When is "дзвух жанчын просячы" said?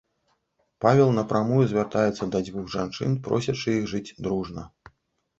2.47-3.75